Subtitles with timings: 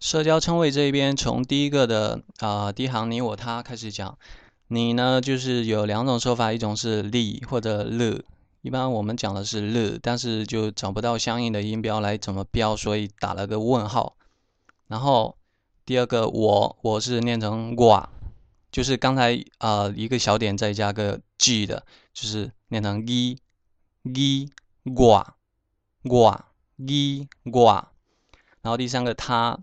[0.00, 4.16] 社交称谓这一边，从第一个的啊第一行你我他开始讲。
[4.68, 8.22] 你呢，就是有两种说法，一种是力或者乐。
[8.60, 14.16] 一般我们讲的是乐，但是就找不到相应的音标来怎么标，所以打了个问号。
[14.86, 15.36] 然后
[15.84, 18.08] 第二个我，我是念成哇，
[18.70, 23.38] 就是刚才啊一个小点再加个 g 的，就是念成一
[24.02, 24.50] 一
[24.96, 25.34] 哇
[26.02, 26.44] 哇
[26.76, 27.90] 一哇。
[28.60, 29.58] 然后第三个他，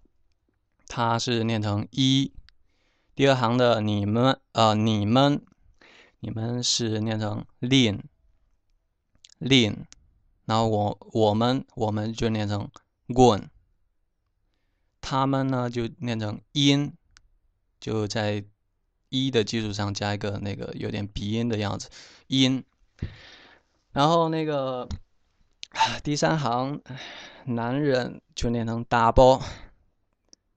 [0.87, 2.31] 他是念成一。
[3.15, 5.41] 第二行的你们，呃，你们，
[6.19, 9.85] 你们是念成 lin，lin，
[10.43, 12.69] 然后我我们我们就念成
[13.07, 13.47] gun，
[14.99, 16.91] 他们呢就念成 in，
[17.79, 18.43] 就在
[19.07, 21.89] 一的基础上加一个那个有点鼻音的样子。
[22.27, 22.65] in，
[23.93, 24.89] 然后那个
[26.03, 26.81] 第三行
[27.45, 29.41] 男人就念成 double，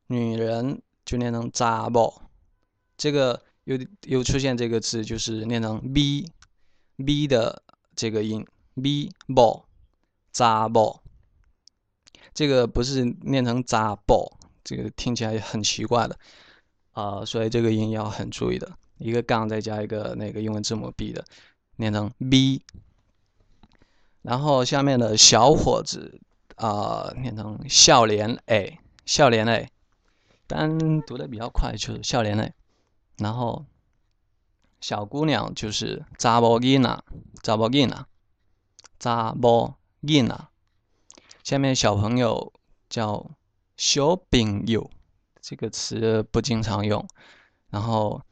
[0.09, 2.21] 女人就念成 double。
[2.97, 6.28] 这个又又出现这个字，就是念成 b
[6.97, 7.62] b 的
[7.95, 8.45] 这个音
[8.83, 9.64] b 包
[10.33, 10.98] 扎 ball，
[12.34, 14.33] 这个不是念成扎 ball，
[14.64, 16.19] 这个听起来很奇怪的
[16.92, 21.25] 啊，所以这个音要很注意的，一个杠再加一个那个英文字母 b 的，
[21.77, 22.62] 念成 b。
[24.23, 26.20] 然后下面的小伙子
[26.56, 29.70] 啊，念成笑脸 a 笑脸 a，
[30.49, 32.55] 单读的比较快，就是笑脸 a。
[33.19, 33.67] 然后，
[34.81, 37.05] 小姑娘就是扎波吉娜，
[37.43, 38.07] 扎波吉娜，
[38.99, 39.77] 扎波
[40.07, 40.49] 吉娜。
[41.45, 42.53] 下面小朋友
[42.89, 43.31] 叫
[43.77, 44.91] 小朋友，
[45.41, 47.07] 这个词不经常用。
[47.71, 48.23] 然后，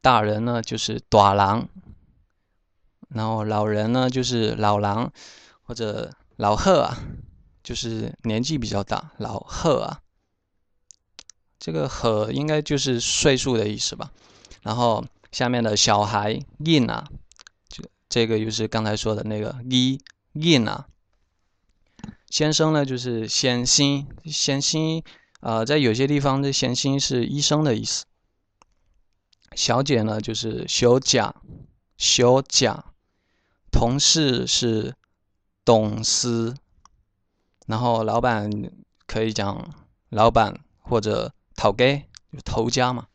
[0.00, 1.68] 大人呢就是大郎，
[3.08, 5.12] 然后老人呢就是老狼
[5.62, 6.96] 或者老贺啊，
[7.62, 10.02] 就是年纪比较大，老贺啊。
[11.58, 14.12] 这个“和”应该就是岁数的意思吧。
[14.62, 17.08] 然后下面的小孩 “in” 啊，
[17.68, 19.98] 这这个就是刚才说的那个 “i
[20.34, 20.86] in” 啊。
[22.30, 25.02] 先生呢就是先生，先生
[25.40, 28.04] 啊，在有些地方的先生是医生的意思。
[29.54, 31.34] 小姐呢就是小贾，
[31.96, 32.84] 小贾。
[33.72, 34.94] 同事是
[35.64, 36.54] 董事，
[37.66, 38.50] 然后老板
[39.06, 39.74] 可以讲
[40.10, 41.32] 老板或者。
[41.58, 43.08] 头家就头家嘛，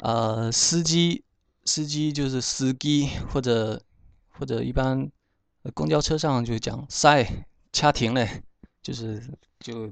[0.00, 1.24] 呃，司机
[1.64, 3.82] 司机就是司机，或者
[4.32, 5.10] 或者一般
[5.72, 8.42] 公交车上就讲塞掐停嘞，
[8.82, 9.26] 就是
[9.58, 9.90] 就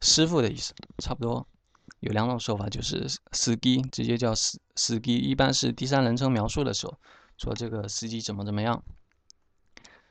[0.00, 1.44] 师傅的意思，差不多
[1.98, 6.96] 有两种说法，就是司机直接叫司司机，一般是第三人称描述的时候
[7.36, 8.80] 说这个司机怎么怎么样。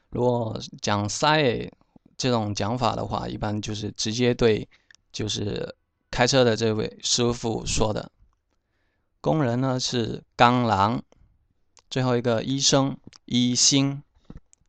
[0.09, 1.71] 如果讲塞
[2.17, 4.67] 这种讲法的话，一般就是直接对。
[5.11, 5.75] 就是
[6.11, 8.11] 开车的这位师傅说的。
[9.21, 11.03] 工人呢是钢狼，
[11.89, 14.01] 最后一个医生医星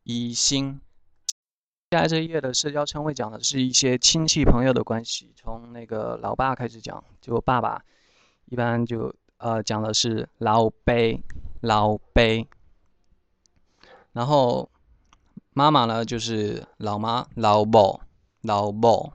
[0.02, 0.80] 医星。
[1.90, 7.80] 接下来这一页的社交称谓讲的是一些亲戚朋友的关系，从那个老爸开始讲，就爸爸
[8.46, 10.94] 一般就呃讲的是老伯
[11.60, 12.46] 老伯，
[14.12, 14.68] 然后
[15.52, 18.00] 妈妈呢就是老妈老婆
[18.42, 19.12] 老婆。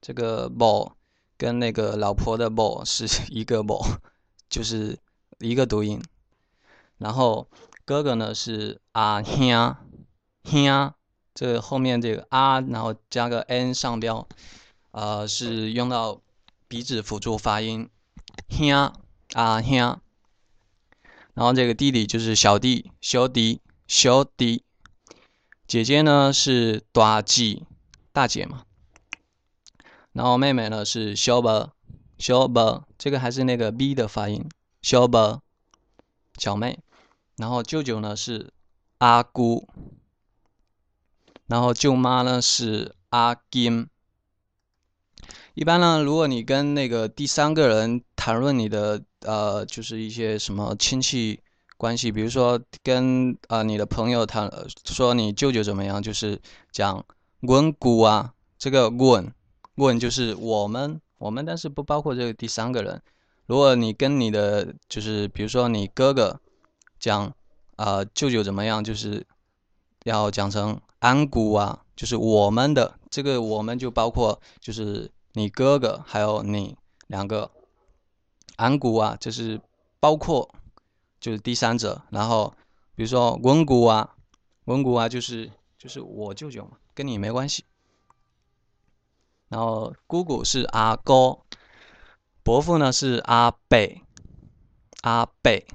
[0.00, 0.92] 这个 “bo”
[1.36, 3.84] 跟那个老婆的 “bo” 是 一个 “bo”，
[4.48, 4.98] 就是
[5.38, 6.02] 一个读音。
[6.98, 7.48] 然后
[7.84, 9.76] 哥哥呢是阿兄
[10.44, 10.92] 兄，
[11.34, 14.26] 这后面这个啊，然后加个 n 上标，
[14.90, 16.20] 呃，是用到
[16.68, 17.88] 鼻子辅助发音
[18.48, 18.92] 兄
[19.34, 20.00] 阿兄。
[21.34, 24.64] 然后这个弟弟就是小弟小弟小弟，
[25.66, 27.62] 姐姐呢是大姐
[28.12, 28.64] 大姐嘛。
[30.12, 31.72] 然后妹妹呢是小伯，
[32.18, 34.48] 小伯，这个还是那个 b 的发音，
[34.82, 35.42] 小伯，
[36.36, 36.78] 小妹。
[37.36, 38.52] 然后舅舅呢是
[38.98, 39.66] 阿姑，
[41.46, 43.88] 然后舅妈呢是阿金。
[45.54, 51.40] 一般呢，如果你跟那个第三个人谈论你的呃，就是一些什么亲戚
[51.78, 54.50] 关系，比如说跟啊你的朋友谈
[54.84, 56.38] 说你舅舅怎么样，就是
[56.70, 57.02] 讲
[57.40, 59.32] 滚姑啊，这个滚。
[59.84, 63.02] 问就是我们，我们，但是不包括这个第三个人。
[63.46, 66.40] 如果你跟你的就是，比如说你哥哥
[66.98, 67.34] 讲
[67.76, 69.26] 啊，舅舅怎么样，就是
[70.04, 76.76] 要讲成安姑啊，就是我们的这个我们就包括就是你哥哥还有你
[77.08, 77.50] 两个
[78.56, 79.60] 安姑啊，就是
[79.98, 80.48] 包括
[81.18, 82.02] 就是第三者。
[82.10, 82.54] 然后
[82.94, 84.14] 比如说文姑啊，
[84.66, 87.64] 文姑啊，就是就是我舅舅嘛，跟你没关系。
[89.50, 91.40] 然后姑姑是阿哥，
[92.42, 94.00] 伯父呢是阿贝，
[95.02, 95.66] 阿贝，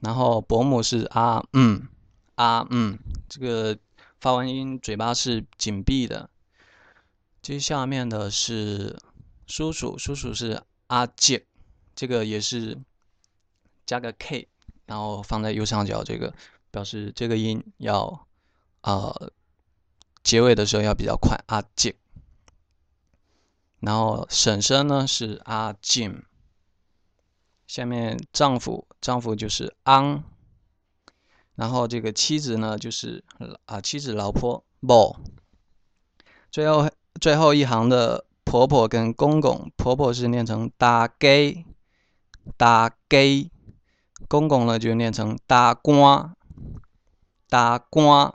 [0.00, 1.88] 然后伯母是阿嗯，
[2.34, 3.78] 阿嗯，这个
[4.20, 6.28] 发完音嘴巴是紧闭的。
[7.40, 8.98] 接下面的是
[9.46, 11.46] 叔叔，叔叔是阿杰，
[11.94, 12.76] 这个也是
[13.86, 14.48] 加个 K，
[14.86, 16.34] 然后放在右上角，这个
[16.72, 18.26] 表示这个音要
[18.80, 19.32] 呃
[20.22, 21.94] 结尾的时候要比较快，阿杰。
[23.80, 26.22] 然后婶婶呢是阿静，
[27.66, 30.22] 下面丈夫，丈夫就是安，
[31.54, 33.24] 然后这个妻子呢就是
[33.64, 35.16] 啊妻子老婆某，
[36.50, 36.90] 最后。
[37.20, 41.64] 最后一行的婆婆跟公公，婆婆是念成大给
[42.56, 43.48] 大给，
[44.26, 46.34] 公公呢就念成大官
[47.48, 48.34] 大官。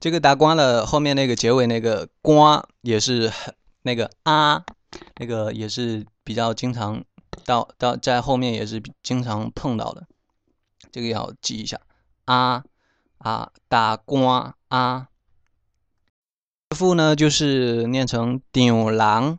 [0.00, 3.32] 这个大官的后面那个结尾那个官也是
[3.82, 4.64] 那个啊，
[5.16, 7.04] 那个也是比较经常
[7.44, 10.06] 到到在后面也是经常碰到的，
[10.90, 11.80] 这个要记一下。
[12.24, 12.64] 啊。
[13.18, 15.08] 啊，大官啊，
[16.76, 19.38] 复呢就是念成丢郎，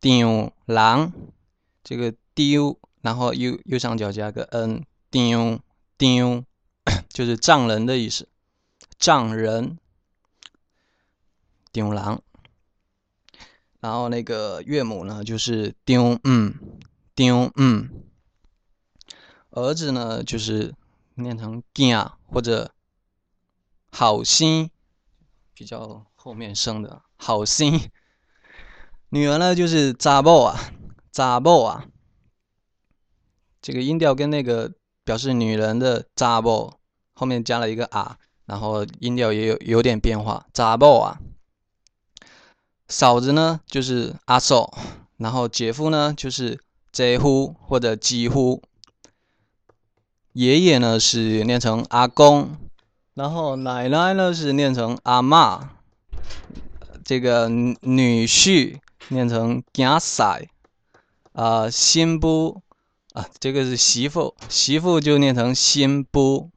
[0.00, 1.12] 丢郎，
[1.82, 5.58] 这个丢，然后右右上角加个 n，丢
[5.98, 6.44] 丢，
[7.12, 8.28] 就是丈人的意思，
[9.00, 9.78] 丈人，
[11.72, 12.22] 丢郎。
[13.80, 16.54] 然后那个岳母呢就是丢嗯，
[17.16, 18.04] 丢嗯，
[19.50, 20.74] 儿子呢就是
[21.14, 22.72] 念成囝或者。
[23.92, 24.70] 好心，
[25.52, 27.90] 比较后面生的好心。
[29.08, 30.56] 女儿呢就是扎布啊，
[31.10, 31.88] 扎布啊。
[33.60, 36.74] 这个音调跟那个表示女人的扎布
[37.12, 38.16] 后面加了一个啊，
[38.50, 40.44] 然后音调也有有点变化。
[40.52, 41.20] 扎布啊。
[42.88, 44.76] 嫂子呢就是阿嫂，
[45.18, 46.58] 然后姐夫呢就是
[46.90, 48.60] 姐夫或者几乎。
[50.32, 52.56] 爷爷呢是念成阿公。
[53.14, 55.70] 然后奶奶呢是念成阿妈，
[57.04, 58.80] 这个女婿
[59.10, 60.48] 念成囝婿，
[61.32, 62.62] 啊新妇
[63.12, 66.50] 啊这个是媳妇，媳妇就念成新妇。